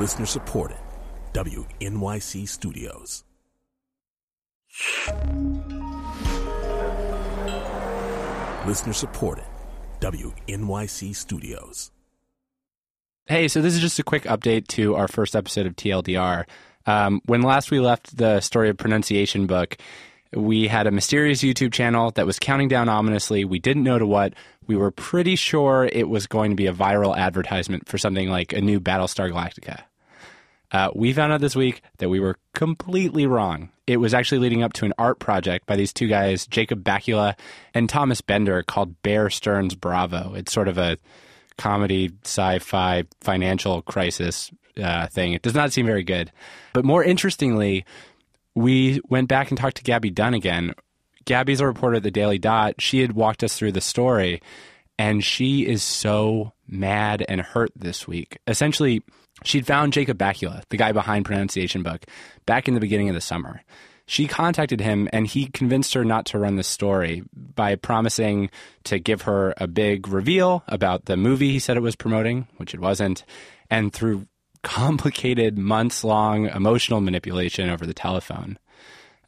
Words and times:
Listener 0.00 0.24
supported. 0.24 0.78
WNYC 1.34 2.48
Studios. 2.48 3.22
Listener 8.66 8.94
supported. 8.94 9.44
WNYC 10.00 11.14
Studios. 11.14 11.90
Hey, 13.26 13.46
so 13.46 13.60
this 13.60 13.74
is 13.74 13.80
just 13.82 13.98
a 13.98 14.02
quick 14.02 14.22
update 14.22 14.68
to 14.68 14.96
our 14.96 15.06
first 15.06 15.36
episode 15.36 15.66
of 15.66 15.76
TLDR. 15.76 16.46
Um, 16.86 17.20
when 17.26 17.42
last 17.42 17.70
we 17.70 17.78
left 17.78 18.16
the 18.16 18.40
story 18.40 18.70
of 18.70 18.78
pronunciation 18.78 19.46
book, 19.46 19.76
we 20.34 20.66
had 20.66 20.86
a 20.86 20.90
mysterious 20.90 21.42
YouTube 21.42 21.74
channel 21.74 22.10
that 22.12 22.24
was 22.24 22.38
counting 22.38 22.68
down 22.68 22.88
ominously. 22.88 23.44
We 23.44 23.58
didn't 23.58 23.84
know 23.84 23.98
to 23.98 24.06
what. 24.06 24.32
We 24.66 24.76
were 24.76 24.92
pretty 24.92 25.36
sure 25.36 25.90
it 25.92 26.08
was 26.08 26.26
going 26.26 26.52
to 26.52 26.56
be 26.56 26.68
a 26.68 26.72
viral 26.72 27.14
advertisement 27.14 27.86
for 27.86 27.98
something 27.98 28.30
like 28.30 28.54
a 28.54 28.62
new 28.62 28.80
Battlestar 28.80 29.30
Galactica. 29.30 29.82
Uh, 30.72 30.90
we 30.94 31.12
found 31.12 31.32
out 31.32 31.40
this 31.40 31.56
week 31.56 31.82
that 31.98 32.08
we 32.08 32.20
were 32.20 32.36
completely 32.54 33.26
wrong. 33.26 33.70
It 33.86 33.96
was 33.96 34.14
actually 34.14 34.38
leading 34.38 34.62
up 34.62 34.72
to 34.74 34.84
an 34.84 34.94
art 34.98 35.18
project 35.18 35.66
by 35.66 35.76
these 35.76 35.92
two 35.92 36.06
guys, 36.06 36.46
Jacob 36.46 36.84
Bakkila 36.84 37.34
and 37.74 37.88
Thomas 37.88 38.20
Bender, 38.20 38.62
called 38.62 39.02
Bear 39.02 39.30
Stearns 39.30 39.74
Bravo. 39.74 40.34
It's 40.34 40.52
sort 40.52 40.68
of 40.68 40.78
a 40.78 40.96
comedy, 41.58 42.12
sci 42.24 42.60
fi, 42.60 43.04
financial 43.20 43.82
crisis 43.82 44.50
uh, 44.80 45.08
thing. 45.08 45.32
It 45.32 45.42
does 45.42 45.54
not 45.54 45.72
seem 45.72 45.86
very 45.86 46.04
good. 46.04 46.30
But 46.72 46.84
more 46.84 47.02
interestingly, 47.02 47.84
we 48.54 49.00
went 49.08 49.28
back 49.28 49.50
and 49.50 49.58
talked 49.58 49.76
to 49.78 49.82
Gaby 49.82 50.10
Dunn 50.10 50.34
again. 50.34 50.72
Gaby's 51.24 51.60
a 51.60 51.66
reporter 51.66 51.96
at 51.96 52.02
the 52.02 52.10
Daily 52.10 52.38
Dot. 52.38 52.80
She 52.80 53.00
had 53.00 53.12
walked 53.12 53.44
us 53.44 53.56
through 53.56 53.72
the 53.72 53.80
story, 53.80 54.40
and 54.98 55.22
she 55.24 55.66
is 55.66 55.82
so 55.82 56.52
mad 56.66 57.24
and 57.28 57.40
hurt 57.40 57.72
this 57.76 58.06
week. 58.08 58.38
Essentially, 58.46 59.02
she'd 59.44 59.66
found 59.66 59.92
Jacob 59.92 60.18
Bakkila, 60.18 60.62
the 60.68 60.76
guy 60.76 60.92
behind 60.92 61.24
Pronunciation 61.24 61.82
Book, 61.82 62.04
back 62.46 62.68
in 62.68 62.74
the 62.74 62.80
beginning 62.80 63.08
of 63.08 63.14
the 63.14 63.20
summer. 63.20 63.62
She 64.06 64.26
contacted 64.26 64.80
him 64.80 65.08
and 65.12 65.26
he 65.26 65.46
convinced 65.46 65.94
her 65.94 66.04
not 66.04 66.26
to 66.26 66.38
run 66.38 66.56
the 66.56 66.64
story 66.64 67.22
by 67.32 67.76
promising 67.76 68.50
to 68.84 68.98
give 68.98 69.22
her 69.22 69.54
a 69.58 69.68
big 69.68 70.08
reveal 70.08 70.64
about 70.66 71.04
the 71.04 71.16
movie 71.16 71.52
he 71.52 71.60
said 71.60 71.76
it 71.76 71.80
was 71.80 71.94
promoting, 71.94 72.48
which 72.56 72.74
it 72.74 72.80
wasn't, 72.80 73.24
and 73.70 73.92
through 73.92 74.26
complicated, 74.62 75.56
months 75.56 76.02
long 76.02 76.46
emotional 76.48 77.00
manipulation 77.00 77.70
over 77.70 77.86
the 77.86 77.94
telephone. 77.94 78.58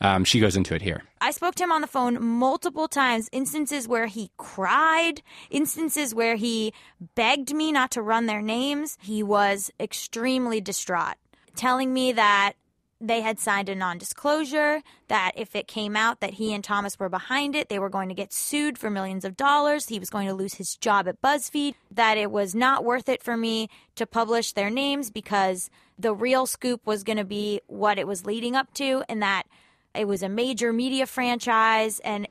Um, 0.03 0.25
she 0.25 0.41
goes 0.41 0.57
into 0.57 0.75
it 0.75 0.83
here. 0.83 1.05
I 1.21 1.31
spoke 1.31 1.55
to 1.55 1.63
him 1.63 1.71
on 1.71 1.81
the 1.81 1.87
phone 1.87 2.23
multiple 2.23 2.89
times, 2.89 3.29
instances 3.31 3.87
where 3.87 4.07
he 4.07 4.33
cried, 4.37 5.23
instances 5.49 6.13
where 6.13 6.35
he 6.35 6.75
begged 7.15 7.55
me 7.55 7.71
not 7.71 7.93
to 7.93 8.03
run 8.03 8.27
their 8.27 8.43
names. 8.43 8.99
He 9.01 9.23
was 9.23 9.71
extremely 9.79 10.61
distraught, 10.61 11.15
telling 11.55 11.95
me 11.95 12.11
that 12.13 12.55
they 13.01 13.21
had 13.21 13.39
signed 13.39 13.69
a 13.69 13.75
non-disclosure 13.75 14.83
that 15.07 15.33
if 15.37 15.55
it 15.55 15.67
came 15.69 15.97
out 15.97 16.21
that 16.21 16.35
he 16.35 16.53
and 16.53 16.63
Thomas 16.63 16.99
were 16.99 17.09
behind 17.09 17.55
it, 17.55 17.69
they 17.69 17.79
were 17.79 17.89
going 17.89 18.09
to 18.09 18.15
get 18.15 18.33
sued 18.33 18.79
for 18.79 18.91
millions 18.91 19.25
of 19.25 19.37
dollars. 19.37 19.89
He 19.89 20.01
was 20.01 20.11
going 20.11 20.27
to 20.27 20.35
lose 20.35 20.55
his 20.55 20.77
job 20.77 21.07
at 21.07 21.21
BuzzFeed, 21.23 21.75
that 21.93 22.19
it 22.19 22.31
was 22.31 22.55
not 22.57 22.85
worth 22.85 23.09
it 23.09 23.23
for 23.23 23.37
me 23.37 23.69
to 23.95 24.07
publish 24.07 24.53
their 24.53 24.71
names 24.71 25.11
because 25.11 25.71
the 25.97 26.15
real 26.15 26.47
scoop 26.47 26.85
was 26.87 27.05
going 27.05 27.19
to 27.19 27.25
be 27.25 27.61
what 27.69 27.99
it 27.99 28.07
was 28.07 28.27
leading 28.27 28.57
up 28.57 28.73
to 28.75 29.05
and 29.09 29.23
that 29.23 29.45
it 29.95 30.07
was 30.07 30.23
a 30.23 30.29
major 30.29 30.73
media 30.73 31.07
franchise 31.07 32.01
and 32.01 32.29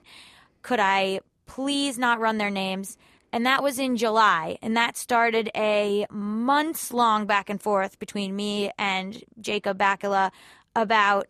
could 0.61 0.79
I 0.79 1.21
please 1.45 1.97
not 1.97 2.19
run 2.19 2.37
their 2.37 2.49
names? 2.49 2.97
And 3.33 3.45
that 3.45 3.63
was 3.63 3.79
in 3.79 3.97
July. 3.97 4.57
And 4.61 4.75
that 4.75 4.97
started 4.97 5.49
a 5.55 6.05
months 6.11 6.93
long 6.93 7.25
back 7.25 7.49
and 7.49 7.61
forth 7.61 7.99
between 7.99 8.35
me 8.35 8.71
and 8.77 9.23
Jacob 9.39 9.77
Bakkila 9.77 10.31
about 10.75 11.27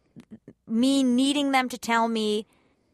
me 0.67 1.03
needing 1.03 1.51
them 1.51 1.69
to 1.69 1.78
tell 1.78 2.07
me 2.07 2.45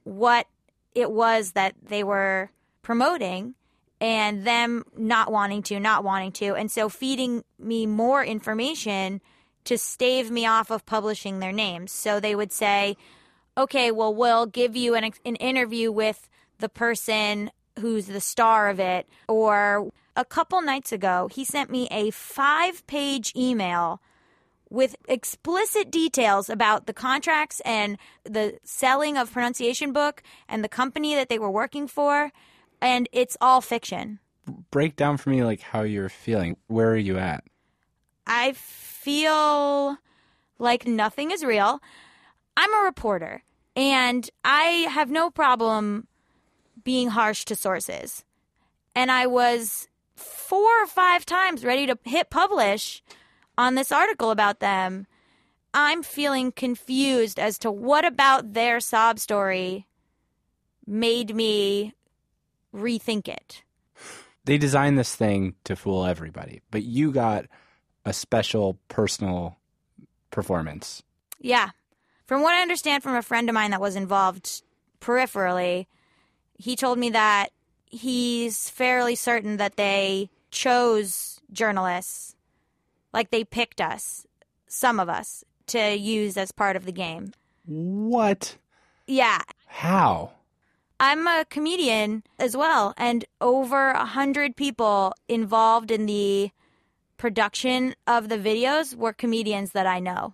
what 0.03 0.47
it 0.95 1.12
was 1.12 1.51
that 1.51 1.75
they 1.81 2.03
were 2.03 2.50
promoting 2.81 3.53
and 4.00 4.45
them 4.45 4.83
not 4.95 5.31
wanting 5.31 5.63
to, 5.63 5.79
not 5.79 6.03
wanting 6.03 6.31
to. 6.31 6.56
And 6.56 6.72
so 6.72 6.89
feeding 6.89 7.44
me 7.59 7.85
more 7.85 8.23
information 8.23 9.22
to 9.66 9.78
stave 9.78 10.31
me 10.31 10.45
off 10.45 10.69
of 10.69 10.85
publishing 10.85 11.39
their 11.39 11.51
names. 11.51 11.91
So 11.91 12.19
they 12.19 12.35
would 12.35 12.51
say, 12.51 12.95
okay, 13.57 13.91
well, 13.91 14.13
we'll 14.13 14.45
give 14.45 14.75
you 14.75 14.95
an, 14.95 15.12
an 15.25 15.35
interview 15.38 15.91
with 15.91 16.29
the 16.59 16.69
person 16.69 17.51
who's 17.79 18.06
the 18.06 18.22
star 18.22 18.69
of 18.69 18.79
it. 18.79 19.07
Or 19.28 19.90
a 20.16 20.23
couple 20.23 20.62
nights 20.62 20.91
ago, 20.91 21.28
he 21.31 21.44
sent 21.44 21.69
me 21.69 21.88
a 21.91 22.12
five 22.12 22.85
page 22.88 23.34
email 23.35 24.01
with 24.69 24.95
explicit 25.07 25.90
details 25.90 26.50
about 26.50 26.88
the 26.88 26.94
contracts 26.94 27.62
and 27.62 27.97
the 28.23 28.57
selling 28.63 29.18
of 29.18 29.31
pronunciation 29.31 29.94
book 29.94 30.22
and 30.47 30.63
the 30.63 30.69
company 30.69 31.16
that 31.16 31.29
they 31.29 31.39
were 31.39 31.51
working 31.51 31.88
for. 31.88 32.31
And 32.81 33.07
it's 33.12 33.38
all 33.39 33.62
fiction. 33.62 34.19
Break 34.72 34.95
down 34.95 35.18
for 35.18 35.29
me 35.29 35.44
like 35.44 35.62
how 35.62 35.81
you're 35.81 36.09
feeling. 36.09 36.57
Where 36.68 36.91
are 36.91 36.97
you 36.97 37.18
at? 37.18 37.44
I 38.25 38.53
feel 38.53 39.97
like 40.59 40.85
nothing 40.85 41.31
is 41.31 41.44
real. 41.44 41.81
I'm 42.57 42.74
a 42.74 42.85
reporter 42.85 43.44
and 43.77 44.29
i 44.43 44.88
have 44.89 45.09
no 45.09 45.29
problem 45.29 46.05
being 46.83 47.07
harsh 47.07 47.45
to 47.45 47.55
sources 47.55 48.25
and 48.93 49.09
i 49.09 49.25
was 49.25 49.88
four 50.17 50.83
or 50.83 50.88
five 50.88 51.25
times 51.25 51.63
ready 51.63 51.85
to 51.85 51.97
hit 52.03 52.29
publish 52.29 53.01
on 53.57 53.75
this 53.75 53.91
article 53.91 54.31
about 54.31 54.59
them, 54.59 55.07
I'm 55.73 56.03
feeling 56.03 56.51
confused 56.51 57.39
as 57.39 57.57
to 57.59 57.71
what 57.71 58.05
about 58.05 58.53
their 58.53 58.79
sob 58.79 59.19
story 59.19 59.88
made 60.85 61.35
me 61.35 61.94
rethink 62.73 63.27
it. 63.27 63.63
They 64.45 64.57
designed 64.57 64.97
this 64.97 65.15
thing 65.15 65.55
to 65.65 65.75
fool 65.75 66.05
everybody, 66.05 66.61
but 66.71 66.83
you 66.83 67.11
got 67.11 67.45
a 68.05 68.13
special 68.13 68.79
personal 68.88 69.57
performance. 70.31 71.03
Yeah. 71.39 71.71
From 72.27 72.41
what 72.41 72.53
I 72.53 72.61
understand 72.61 73.03
from 73.03 73.15
a 73.15 73.21
friend 73.21 73.47
of 73.47 73.53
mine 73.55 73.71
that 73.71 73.79
was 73.79 73.95
involved 73.95 74.61
peripherally, 74.99 75.88
he 76.59 76.75
told 76.75 76.99
me 76.99 77.09
that 77.11 77.51
he's 77.85 78.69
fairly 78.69 79.15
certain 79.15 79.55
that 79.57 79.77
they 79.77 80.29
chose 80.51 81.39
journalists 81.53 82.35
like 83.13 83.31
they 83.31 83.45
picked 83.45 83.79
us, 83.79 84.27
some 84.67 84.99
of 84.99 85.07
us, 85.07 85.45
to 85.67 85.95
use 85.95 86.35
as 86.35 86.51
part 86.51 86.75
of 86.75 86.83
the 86.83 86.91
game. 86.91 87.31
What? 87.65 88.57
Yeah. 89.05 89.41
How? 89.67 90.31
I'm 90.99 91.27
a 91.27 91.45
comedian 91.49 92.23
as 92.38 92.57
well, 92.57 92.94
and 92.97 93.23
over 93.39 93.91
a 93.91 94.05
hundred 94.05 94.57
people 94.57 95.13
involved 95.29 95.91
in 95.91 96.07
the 96.07 96.51
production 97.15 97.95
of 98.05 98.27
the 98.27 98.38
videos 98.38 98.95
were 98.95 99.13
comedians 99.13 99.71
that 99.71 99.88
I 99.88 99.99
know. 99.99 100.33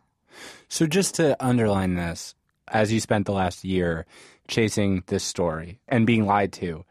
So, 0.69 0.87
just 0.87 1.15
to 1.15 1.35
underline 1.43 1.95
this, 1.95 2.35
as 2.67 2.91
you 2.91 2.99
spent 2.99 3.25
the 3.25 3.33
last 3.33 3.63
year 3.63 4.05
chasing 4.47 5.03
this 5.07 5.23
story 5.23 5.79
and 5.87 6.07
being 6.07 6.25
lied 6.25 6.53
to, 6.53 6.85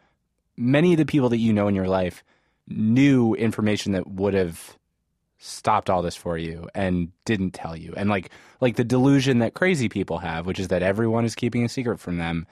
many 0.56 0.92
of 0.92 0.98
the 0.98 1.06
people 1.06 1.28
that 1.30 1.38
you 1.38 1.52
know 1.52 1.68
in 1.68 1.74
your 1.74 1.88
life 1.88 2.22
knew 2.68 3.34
information 3.34 3.92
that 3.92 4.06
would 4.06 4.34
have 4.34 4.76
stopped 5.38 5.90
all 5.90 6.02
this 6.02 6.14
for 6.14 6.38
you 6.38 6.68
and 6.72 7.10
didn't 7.24 7.50
tell 7.50 7.76
you. 7.76 7.92
And 7.96 8.08
like 8.08 8.30
like 8.60 8.76
the 8.76 8.84
delusion 8.84 9.40
that 9.40 9.54
crazy 9.54 9.88
people 9.88 10.18
have 10.18 10.46
which 10.46 10.60
is 10.60 10.68
that 10.68 10.82
everyone 10.82 11.24
is 11.24 11.34
keeping 11.34 11.64
a 11.64 11.68
secret 11.68 11.98
from 11.98 12.18
them 12.18 12.46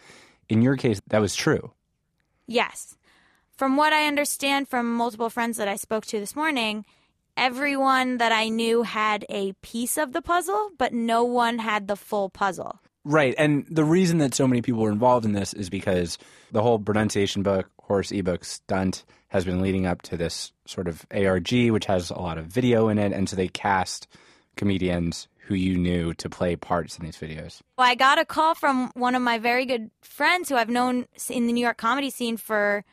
in 0.48 0.60
your 0.60 0.76
case 0.76 1.00
that 1.06 1.20
was 1.20 1.36
true. 1.36 1.72
Yes. 2.46 2.96
From 3.56 3.76
what 3.76 3.92
i 3.92 4.06
understand 4.06 4.68
from 4.68 4.92
multiple 4.92 5.30
friends 5.30 5.56
that 5.58 5.68
i 5.68 5.76
spoke 5.76 6.04
to 6.06 6.18
this 6.18 6.34
morning 6.34 6.84
everyone 7.40 8.18
that 8.18 8.30
i 8.30 8.48
knew 8.48 8.82
had 8.82 9.24
a 9.28 9.52
piece 9.62 9.96
of 9.98 10.12
the 10.12 10.22
puzzle 10.22 10.70
but 10.78 10.92
no 10.92 11.24
one 11.24 11.58
had 11.58 11.88
the 11.88 11.96
full 11.96 12.28
puzzle 12.28 12.78
right 13.04 13.34
and 13.38 13.66
the 13.68 13.84
reason 13.84 14.18
that 14.18 14.34
so 14.34 14.46
many 14.46 14.62
people 14.62 14.82
were 14.82 14.92
involved 14.92 15.24
in 15.24 15.32
this 15.32 15.52
is 15.54 15.68
because 15.68 16.18
the 16.52 16.62
whole 16.62 16.78
pronunciation 16.78 17.42
book 17.42 17.68
horse 17.82 18.12
ebook 18.12 18.44
stunt 18.44 19.04
has 19.30 19.44
been 19.44 19.60
leading 19.60 19.86
up 19.86 20.02
to 20.02 20.16
this 20.16 20.52
sort 20.66 20.88
of 20.88 21.04
ARG, 21.12 21.50
which 21.70 21.86
has 21.86 22.10
a 22.10 22.18
lot 22.18 22.38
of 22.38 22.46
video 22.46 22.88
in 22.88 22.98
it. 22.98 23.12
And 23.12 23.28
so 23.28 23.36
they 23.36 23.48
cast 23.48 24.06
comedians 24.56 25.28
who 25.46 25.54
you 25.54 25.76
knew 25.76 26.14
to 26.14 26.30
play 26.30 26.54
parts 26.56 26.96
in 26.96 27.04
these 27.04 27.16
videos. 27.16 27.60
Well, 27.76 27.88
I 27.88 27.94
got 27.94 28.18
a 28.18 28.24
call 28.24 28.54
from 28.54 28.92
one 28.94 29.14
of 29.14 29.22
my 29.22 29.38
very 29.38 29.66
good 29.66 29.90
friends 30.02 30.48
who 30.48 30.54
I've 30.54 30.68
known 30.68 31.06
in 31.28 31.46
the 31.46 31.52
New 31.52 31.62
York 31.62 31.76
comedy 31.76 32.10
scene 32.10 32.36
for, 32.36 32.84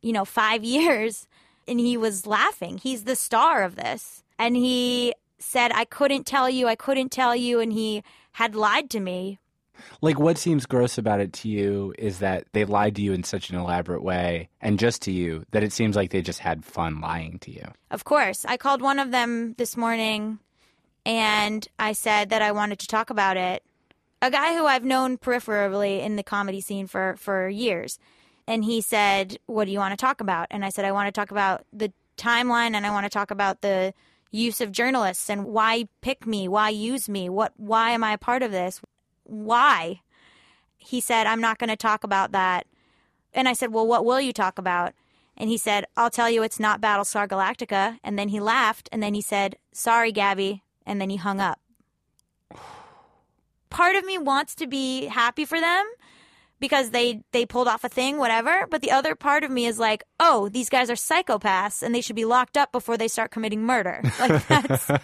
you 0.00 0.12
know, 0.12 0.24
five 0.24 0.64
years. 0.76 1.27
And 1.68 1.78
he 1.78 1.96
was 1.96 2.26
laughing. 2.26 2.78
He's 2.78 3.04
the 3.04 3.16
star 3.16 3.62
of 3.62 3.76
this. 3.76 4.22
And 4.38 4.56
he 4.56 5.14
said, 5.38 5.70
I 5.74 5.84
couldn't 5.84 6.26
tell 6.26 6.48
you, 6.48 6.66
I 6.66 6.74
couldn't 6.74 7.10
tell 7.10 7.36
you. 7.36 7.60
And 7.60 7.72
he 7.72 8.02
had 8.32 8.54
lied 8.54 8.90
to 8.90 9.00
me 9.00 9.38
like, 10.00 10.18
what 10.18 10.38
seems 10.38 10.66
gross 10.66 10.98
about 10.98 11.20
it 11.20 11.32
to 11.34 11.48
you 11.48 11.94
is 11.98 12.18
that 12.18 12.44
they 12.52 12.64
lied 12.64 12.96
to 12.96 13.02
you 13.02 13.12
in 13.12 13.24
such 13.24 13.50
an 13.50 13.56
elaborate 13.56 14.02
way, 14.02 14.48
and 14.60 14.78
just 14.78 15.02
to 15.02 15.12
you, 15.12 15.44
that 15.50 15.62
it 15.62 15.72
seems 15.72 15.96
like 15.96 16.10
they 16.10 16.22
just 16.22 16.40
had 16.40 16.64
fun 16.64 17.00
lying 17.00 17.38
to 17.40 17.50
you. 17.50 17.66
Of 17.90 18.04
course. 18.04 18.44
I 18.46 18.56
called 18.56 18.82
one 18.82 18.98
of 18.98 19.10
them 19.10 19.54
this 19.58 19.76
morning, 19.76 20.38
and 21.04 21.66
I 21.78 21.92
said 21.92 22.30
that 22.30 22.42
I 22.42 22.52
wanted 22.52 22.78
to 22.80 22.86
talk 22.86 23.10
about 23.10 23.36
it. 23.36 23.62
A 24.20 24.30
guy 24.30 24.56
who 24.56 24.66
I've 24.66 24.84
known 24.84 25.16
peripherally 25.16 26.02
in 26.02 26.16
the 26.16 26.24
comedy 26.24 26.60
scene 26.60 26.86
for, 26.86 27.14
for 27.18 27.48
years. 27.48 27.98
And 28.48 28.64
he 28.64 28.80
said, 28.80 29.36
What 29.44 29.66
do 29.66 29.70
you 29.70 29.78
want 29.78 29.92
to 29.92 30.02
talk 30.02 30.22
about? 30.22 30.46
And 30.50 30.64
I 30.64 30.70
said, 30.70 30.86
I 30.86 30.92
want 30.92 31.06
to 31.06 31.12
talk 31.12 31.30
about 31.30 31.66
the 31.70 31.92
timeline 32.16 32.72
and 32.74 32.86
I 32.86 32.90
want 32.90 33.04
to 33.04 33.10
talk 33.10 33.30
about 33.30 33.60
the 33.60 33.92
use 34.30 34.62
of 34.62 34.72
journalists 34.72 35.28
and 35.28 35.44
why 35.44 35.86
pick 36.00 36.26
me, 36.26 36.48
why 36.48 36.70
use 36.70 37.10
me, 37.10 37.28
what 37.28 37.52
why 37.58 37.90
am 37.90 38.02
I 38.02 38.14
a 38.14 38.18
part 38.18 38.42
of 38.42 38.50
this? 38.50 38.80
Why? 39.24 40.00
He 40.78 40.98
said, 40.98 41.26
I'm 41.26 41.42
not 41.42 41.58
going 41.58 41.68
to 41.68 41.76
talk 41.76 42.04
about 42.04 42.32
that. 42.32 42.66
And 43.34 43.48
I 43.48 43.52
said, 43.52 43.70
Well, 43.70 43.86
what 43.86 44.06
will 44.06 44.20
you 44.20 44.32
talk 44.32 44.58
about? 44.58 44.94
And 45.36 45.50
he 45.50 45.58
said, 45.58 45.84
I'll 45.94 46.10
tell 46.10 46.30
you 46.30 46.42
it's 46.42 46.58
not 46.58 46.80
Battlestar 46.80 47.28
Galactica. 47.28 47.98
And 48.02 48.18
then 48.18 48.30
he 48.30 48.40
laughed 48.40 48.88
and 48.90 49.02
then 49.02 49.12
he 49.12 49.20
said, 49.20 49.58
Sorry, 49.72 50.10
Gaby. 50.10 50.62
And 50.86 51.02
then 51.02 51.10
he 51.10 51.16
hung 51.16 51.38
up. 51.38 51.60
Part 53.68 53.94
of 53.94 54.06
me 54.06 54.16
wants 54.16 54.54
to 54.54 54.66
be 54.66 55.04
happy 55.04 55.44
for 55.44 55.60
them 55.60 55.86
because 56.60 56.90
they 56.90 57.22
they 57.32 57.44
pulled 57.46 57.68
off 57.68 57.84
a 57.84 57.88
thing 57.88 58.18
whatever 58.18 58.66
but 58.70 58.82
the 58.82 58.90
other 58.90 59.14
part 59.14 59.44
of 59.44 59.50
me 59.50 59.66
is 59.66 59.78
like 59.78 60.02
oh 60.20 60.48
these 60.48 60.68
guys 60.68 60.90
are 60.90 60.94
psychopaths 60.94 61.82
and 61.82 61.94
they 61.94 62.00
should 62.00 62.16
be 62.16 62.24
locked 62.24 62.56
up 62.56 62.72
before 62.72 62.96
they 62.96 63.08
start 63.08 63.30
committing 63.30 63.64
murder 63.64 64.00
like 64.20 64.46
that's 64.48 64.90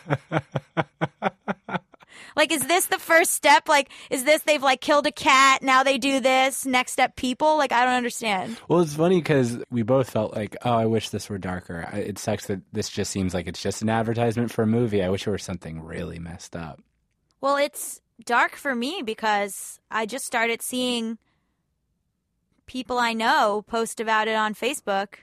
like 2.37 2.53
is 2.53 2.67
this 2.67 2.87
the 2.87 2.99
first 2.99 3.33
step 3.33 3.69
like 3.69 3.91
is 4.11 4.25
this 4.25 4.43
they've 4.43 4.63
like 4.63 4.81
killed 4.81 5.07
a 5.07 5.13
cat 5.13 5.63
now 5.63 5.83
they 5.83 5.99
do 5.99 6.21
this 6.21 6.65
next 6.67 6.93
step 6.93 7.17
people 7.17 7.57
like 7.59 7.73
i 7.73 7.85
don't 7.85 7.95
understand 7.95 8.57
Well, 8.69 8.81
it's 8.81 8.95
funny 8.95 9.17
because 9.21 9.59
we 9.71 9.83
both 9.83 10.11
felt 10.11 10.35
like, 10.35 10.57
oh, 10.65 10.73
I 10.73 10.87
wish 10.87 11.11
this 11.11 11.29
were 11.29 11.39
darker. 11.39 11.89
It 11.93 12.19
sucks 12.19 12.47
that 12.47 12.61
this 12.73 12.89
just 12.89 13.11
seems 13.11 13.35
like 13.35 13.47
it's 13.47 13.63
just 13.63 13.83
an 13.83 13.89
advertisement 13.91 14.51
for 14.51 14.63
a 14.63 14.67
movie. 14.67 15.03
I 15.03 15.09
wish 15.11 15.27
it 15.27 15.31
were 15.31 15.39
something 15.39 15.81
really 15.81 16.19
messed 16.19 16.57
up. 16.57 16.81
well 17.41 17.57
it's 17.57 18.01
dark 18.25 18.55
for 18.57 18.75
me 18.75 19.03
because 19.05 19.81
i 19.91 20.07
just 20.07 20.25
started 20.25 20.63
seeing 20.63 21.19
people 22.67 22.99
i 22.99 23.13
know 23.13 23.65
post 23.67 24.01
about 24.01 24.29
it 24.29 24.35
on 24.35 24.55
facebook 24.55 25.15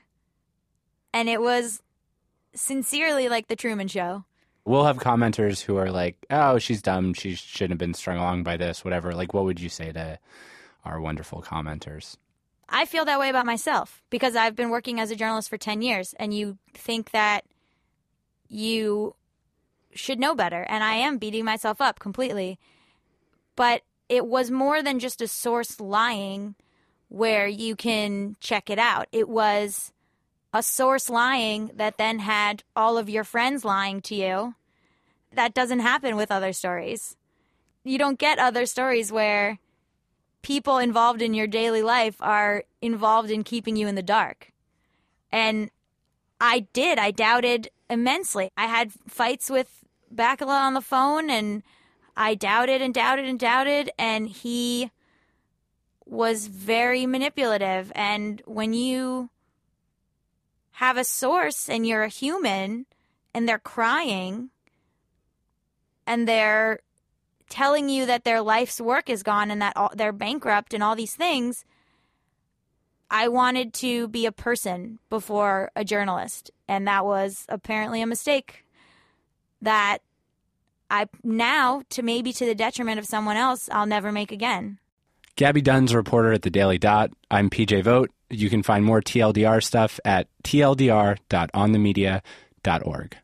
and 1.13 1.29
it 1.29 1.41
was 1.41 1.81
sincerely 2.53 3.29
like 3.29 3.47
the 3.47 3.55
truman 3.55 3.87
show 3.87 4.23
We'll 4.63 4.85
have 4.85 4.99
commenters 4.99 5.61
who 5.61 5.77
are 5.77 5.89
like, 5.89 6.23
oh, 6.29 6.59
she's 6.59 6.83
dumb. 6.83 7.13
She 7.13 7.33
shouldn't 7.33 7.71
have 7.71 7.77
been 7.79 7.95
strung 7.95 8.17
along 8.17 8.43
by 8.43 8.57
this, 8.57 8.85
whatever. 8.85 9.15
Like, 9.15 9.33
what 9.33 9.45
would 9.45 9.59
you 9.59 9.69
say 9.69 9.91
to 9.91 10.19
our 10.85 11.01
wonderful 11.01 11.41
commenters? 11.41 12.17
I 12.69 12.85
feel 12.85 13.03
that 13.05 13.19
way 13.19 13.29
about 13.29 13.45
myself 13.45 14.03
because 14.09 14.35
I've 14.35 14.55
been 14.55 14.69
working 14.69 14.99
as 14.99 15.09
a 15.09 15.15
journalist 15.15 15.49
for 15.49 15.57
10 15.57 15.81
years 15.81 16.13
and 16.19 16.33
you 16.33 16.57
think 16.73 17.11
that 17.11 17.43
you 18.47 19.15
should 19.93 20.19
know 20.19 20.35
better. 20.35 20.65
And 20.69 20.83
I 20.83 20.93
am 20.93 21.17
beating 21.17 21.43
myself 21.43 21.81
up 21.81 21.99
completely. 21.99 22.59
But 23.55 23.81
it 24.09 24.27
was 24.27 24.51
more 24.51 24.83
than 24.83 24.99
just 24.99 25.21
a 25.21 25.27
source 25.27 25.79
lying 25.79 26.55
where 27.11 27.45
you 27.45 27.75
can 27.75 28.37
check 28.39 28.69
it 28.69 28.79
out. 28.79 29.05
It 29.11 29.27
was 29.27 29.91
a 30.53 30.63
source 30.63 31.09
lying 31.09 31.69
that 31.75 31.97
then 31.97 32.19
had 32.19 32.63
all 32.73 32.97
of 32.97 33.09
your 33.09 33.25
friends 33.25 33.65
lying 33.65 33.99
to 34.03 34.15
you. 34.15 34.55
That 35.33 35.53
doesn't 35.53 35.81
happen 35.81 36.15
with 36.15 36.31
other 36.31 36.53
stories. 36.53 37.17
You 37.83 37.97
don't 37.97 38.17
get 38.17 38.39
other 38.39 38.65
stories 38.65 39.11
where 39.11 39.59
people 40.41 40.77
involved 40.77 41.21
in 41.21 41.33
your 41.33 41.47
daily 41.47 41.81
life 41.81 42.15
are 42.21 42.63
involved 42.81 43.29
in 43.29 43.43
keeping 43.43 43.75
you 43.75 43.89
in 43.89 43.95
the 43.95 44.01
dark. 44.01 44.53
And 45.33 45.69
I 46.39 46.67
did. 46.71 46.97
I 46.97 47.11
doubted 47.11 47.71
immensely. 47.89 48.51
I 48.55 48.67
had 48.67 48.93
fights 49.09 49.49
with 49.49 49.83
Bakkila 50.15 50.61
on 50.61 50.75
the 50.75 50.81
phone 50.81 51.29
and 51.29 51.61
I 52.15 52.35
doubted 52.35 52.81
and 52.81 52.93
doubted 52.93 53.25
and 53.25 53.37
doubted 53.37 53.91
and 53.99 54.29
he 54.29 54.91
was 56.05 56.47
very 56.47 57.05
manipulative 57.05 57.91
and 57.95 58.41
when 58.45 58.73
you 58.73 59.29
have 60.73 60.97
a 60.97 61.03
source 61.03 61.69
and 61.69 61.85
you're 61.85 62.03
a 62.03 62.09
human 62.09 62.85
and 63.33 63.47
they're 63.47 63.59
crying 63.59 64.49
and 66.07 66.27
they're 66.27 66.79
telling 67.49 67.89
you 67.89 68.05
that 68.05 68.23
their 68.23 68.41
life's 68.41 68.81
work 68.81 69.09
is 69.09 69.23
gone 69.23 69.51
and 69.51 69.61
that 69.61 69.75
all, 69.75 69.91
they're 69.95 70.13
bankrupt 70.13 70.73
and 70.73 70.81
all 70.81 70.95
these 70.95 71.15
things, 71.15 71.65
I 73.11 73.27
wanted 73.27 73.73
to 73.75 74.07
be 74.07 74.25
a 74.25 74.31
person 74.31 74.99
before 75.09 75.69
a 75.75 75.83
journalist. 75.83 76.49
And 76.67 76.87
that 76.87 77.05
was 77.05 77.45
apparently 77.49 78.01
a 78.01 78.07
mistake 78.07 78.65
that 79.61 79.99
I 80.89 81.07
now, 81.23 81.83
to 81.89 82.01
maybe 82.01 82.33
to 82.33 82.45
the 82.45 82.55
detriment 82.55 82.99
of 82.99 83.05
someone 83.05 83.37
else, 83.37 83.69
I'll 83.71 83.85
never 83.85 84.11
make 84.11 84.31
again. 84.31 84.79
Gaby 85.41 85.63
Dunn's 85.63 85.91
a 85.91 85.97
reporter 85.97 86.31
at 86.33 86.43
the 86.43 86.51
Daily 86.51 86.77
Dot. 86.77 87.09
I'm 87.31 87.49
PJ 87.49 87.83
Vogt. 87.83 88.11
You 88.29 88.47
can 88.47 88.61
find 88.61 88.85
more 88.85 89.01
TLDR 89.01 89.63
stuff 89.63 89.99
at 90.05 90.27
tldr.onthemedia.org. 90.43 93.17